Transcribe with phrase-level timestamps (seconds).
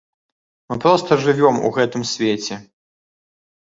[0.69, 2.63] Мы проста жывём у гэтым свеце.